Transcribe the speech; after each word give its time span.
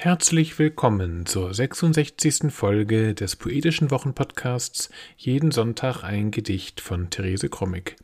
Herzlich 0.00 0.60
willkommen 0.60 1.26
zur 1.26 1.52
66. 1.52 2.52
Folge 2.52 3.14
des 3.14 3.34
Poetischen 3.34 3.90
Wochenpodcasts 3.90 4.90
Jeden 5.16 5.50
Sonntag 5.50 6.04
ein 6.04 6.30
Gedicht 6.30 6.80
von 6.80 7.10
Therese 7.10 7.48
Krommig. 7.48 7.96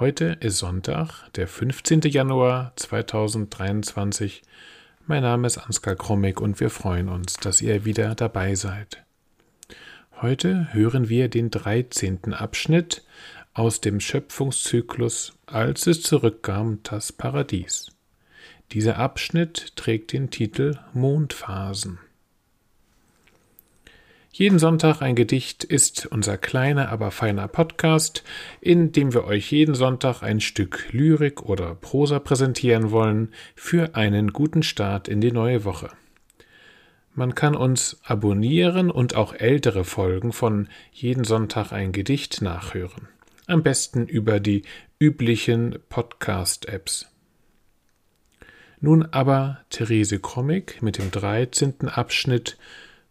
Heute 0.00 0.36
ist 0.40 0.58
Sonntag, 0.58 1.28
der 1.36 1.46
15. 1.46 2.00
Januar 2.06 2.72
2023. 2.74 4.42
Mein 5.06 5.22
Name 5.22 5.46
ist 5.46 5.58
Ansgar 5.58 5.94
Krommig 5.94 6.40
und 6.40 6.58
wir 6.58 6.70
freuen 6.70 7.08
uns, 7.08 7.34
dass 7.34 7.62
ihr 7.62 7.84
wieder 7.84 8.16
dabei 8.16 8.56
seid. 8.56 9.04
Heute 10.22 10.74
hören 10.74 11.08
wir 11.08 11.28
den 11.28 11.52
13. 11.52 12.34
Abschnitt 12.34 13.04
aus 13.54 13.80
dem 13.80 14.00
Schöpfungszyklus 14.00 15.34
Als 15.46 15.86
es 15.86 16.02
zurückkam, 16.02 16.80
das 16.82 17.12
Paradies. 17.12 17.92
Dieser 18.72 18.96
Abschnitt 18.96 19.76
trägt 19.76 20.14
den 20.14 20.30
Titel 20.30 20.78
Mondphasen. 20.94 21.98
Jeden 24.32 24.58
Sonntag 24.58 25.02
ein 25.02 25.14
Gedicht 25.14 25.62
ist 25.62 26.06
unser 26.06 26.38
kleiner, 26.38 26.88
aber 26.88 27.10
feiner 27.10 27.48
Podcast, 27.48 28.24
in 28.62 28.90
dem 28.90 29.12
wir 29.12 29.24
euch 29.24 29.52
jeden 29.52 29.74
Sonntag 29.74 30.22
ein 30.22 30.40
Stück 30.40 30.90
Lyrik 30.90 31.42
oder 31.42 31.74
Prosa 31.74 32.18
präsentieren 32.18 32.90
wollen 32.90 33.34
für 33.54 33.94
einen 33.94 34.32
guten 34.32 34.62
Start 34.62 35.06
in 35.06 35.20
die 35.20 35.32
neue 35.32 35.66
Woche. 35.66 35.90
Man 37.14 37.34
kann 37.34 37.54
uns 37.54 38.00
abonnieren 38.04 38.90
und 38.90 39.16
auch 39.16 39.34
ältere 39.34 39.84
Folgen 39.84 40.32
von 40.32 40.70
Jeden 40.92 41.24
Sonntag 41.24 41.72
ein 41.72 41.92
Gedicht 41.92 42.40
nachhören. 42.40 43.08
Am 43.46 43.62
besten 43.62 44.06
über 44.06 44.40
die 44.40 44.62
üblichen 44.98 45.78
Podcast-Apps. 45.90 47.11
Nun 48.84 49.06
aber 49.12 49.64
Therese 49.70 50.18
Krommig 50.18 50.82
mit 50.82 50.98
dem 50.98 51.12
13. 51.12 51.86
Abschnitt 51.86 52.58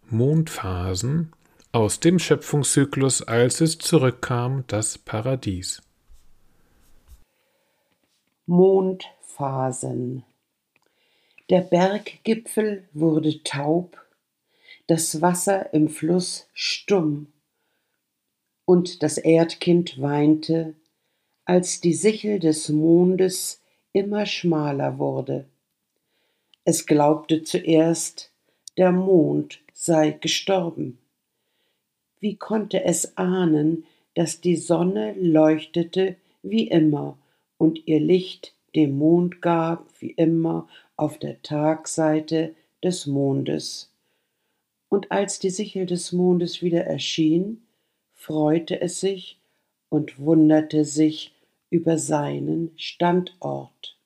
Mondphasen 0.09 1.31
aus 1.71 2.01
dem 2.01 2.19
Schöpfungszyklus, 2.19 3.21
als 3.21 3.61
es 3.61 3.77
zurückkam, 3.77 4.65
das 4.67 4.97
Paradies. 4.97 5.81
Mondphasen 8.47 10.25
Der 11.49 11.61
Berggipfel 11.61 12.89
wurde 12.91 13.41
taub, 13.43 13.97
das 14.87 15.21
Wasser 15.21 15.73
im 15.73 15.87
Fluss 15.87 16.49
stumm, 16.53 17.31
und 18.65 19.03
das 19.03 19.17
Erdkind 19.17 20.01
weinte, 20.01 20.75
als 21.45 21.79
die 21.79 21.93
Sichel 21.93 22.39
des 22.39 22.67
Mondes 22.67 23.61
immer 23.93 24.25
schmaler 24.25 24.97
wurde. 24.99 25.45
Es 26.63 26.85
glaubte 26.85 27.43
zuerst, 27.43 28.31
der 28.77 28.91
Mond 28.91 29.59
sei 29.73 30.11
gestorben. 30.11 30.99
Wie 32.19 32.35
konnte 32.35 32.83
es 32.83 33.17
ahnen, 33.17 33.85
dass 34.13 34.41
die 34.41 34.55
Sonne 34.55 35.13
leuchtete 35.13 36.17
wie 36.43 36.67
immer 36.67 37.17
und 37.57 37.87
ihr 37.87 37.99
Licht 37.99 38.53
dem 38.75 38.97
Mond 38.97 39.41
gab 39.41 39.85
wie 39.99 40.11
immer 40.11 40.67
auf 40.95 41.17
der 41.17 41.41
Tagseite 41.41 42.55
des 42.83 43.07
Mondes. 43.07 43.89
Und 44.89 45.11
als 45.11 45.39
die 45.39 45.49
Sichel 45.49 45.85
des 45.85 46.11
Mondes 46.11 46.61
wieder 46.61 46.85
erschien, 46.85 47.63
freute 48.13 48.81
es 48.81 48.99
sich 48.99 49.39
und 49.89 50.19
wunderte 50.19 50.85
sich 50.85 51.33
über 51.69 51.97
seinen 51.97 52.71
Standort. 52.75 53.97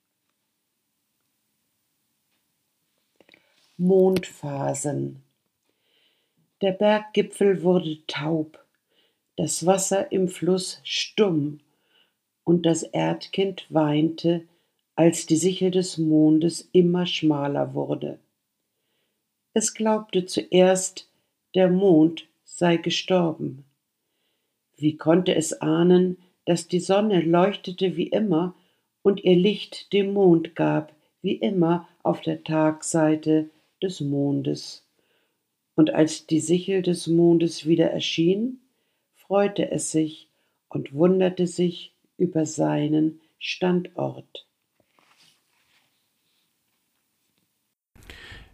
Mondphasen. 3.77 5.21
Der 6.61 6.71
Berggipfel 6.71 7.61
wurde 7.61 7.97
taub, 8.07 8.63
das 9.35 9.65
Wasser 9.65 10.13
im 10.13 10.29
Fluss 10.29 10.79
stumm, 10.85 11.59
und 12.45 12.66
das 12.66 12.83
Erdkind 12.83 13.66
weinte, 13.69 14.47
als 14.95 15.25
die 15.25 15.35
Sichel 15.35 15.72
des 15.72 15.97
Mondes 15.97 16.69
immer 16.72 17.05
schmaler 17.05 17.73
wurde. 17.73 18.19
Es 19.53 19.73
glaubte 19.73 20.25
zuerst, 20.25 21.09
der 21.53 21.69
Mond 21.69 22.29
sei 22.45 22.77
gestorben. 22.77 23.66
Wie 24.77 24.95
konnte 24.95 25.35
es 25.35 25.51
ahnen, 25.61 26.17
dass 26.45 26.69
die 26.69 26.79
Sonne 26.79 27.19
leuchtete 27.19 27.97
wie 27.97 28.07
immer 28.07 28.55
und 29.01 29.25
ihr 29.25 29.35
Licht 29.35 29.91
dem 29.91 30.13
Mond 30.13 30.55
gab, 30.55 30.95
wie 31.21 31.35
immer 31.35 31.89
auf 32.03 32.21
der 32.21 32.41
Tagseite 32.45 33.50
des 33.81 34.02
Mondes. 34.02 34.86
Und 35.75 35.94
als 35.94 36.25
die 36.28 36.40
Sichel 36.40 36.81
des 36.81 37.08
Mondes 37.08 37.66
wieder 37.66 37.91
erschien, 37.91 38.62
freute 39.13 39.72
es 39.72 39.91
sich 39.91 40.30
und 40.69 40.94
wunderte 40.94 41.47
sich 41.47 41.94
über 42.18 42.46
seinen 42.46 43.22
Standort. 43.40 44.47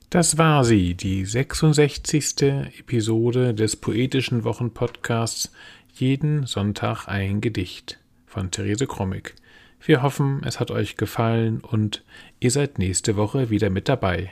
Das 0.09 0.38
war 0.38 0.66
sie, 0.66 0.94
die 0.96 1.24
66. 1.24 2.42
Episode 2.80 3.53
des 3.53 3.78
poetischen 3.78 4.44
Wochenpodcasts 4.44 5.53
Jeden 5.94 6.46
Sonntag 6.46 7.08
ein 7.08 7.40
Gedicht 7.40 8.00
von 8.26 8.52
Therese 8.52 8.88
Krommig. 8.88 9.36
Wir 9.80 10.02
hoffen, 10.02 10.42
es 10.46 10.59
hat 10.59 10.70
euch 10.70 10.98
gefallen 10.98 11.62
und 11.62 12.03
ihr 12.40 12.52
seid 12.52 12.78
nächste 12.78 13.16
Woche 13.16 13.50
wieder 13.50 13.70
mit 13.70 13.88
dabei. 13.88 14.32